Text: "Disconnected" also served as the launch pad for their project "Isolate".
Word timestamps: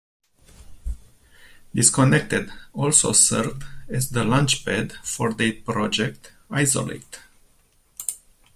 "Disconnected" 1.75 2.51
also 2.73 3.11
served 3.11 3.63
as 3.87 4.09
the 4.09 4.23
launch 4.23 4.65
pad 4.65 4.93
for 5.03 5.31
their 5.31 5.53
project 5.53 6.31
"Isolate". 6.49 7.19